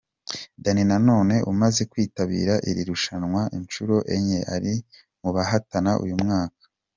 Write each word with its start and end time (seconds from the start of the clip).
Danny 0.63 0.83
Nanone 0.89 1.35
umaze 1.51 1.81
kwitabira 1.91 2.53
iri 2.69 2.81
rushanwa 2.89 3.41
inshuro 3.57 3.95
enye 4.15 4.39
ari 4.55 4.73
mu 5.21 5.29
bahatana 5.35 5.91
uyu 6.05 6.15
mwaka. 6.23 6.63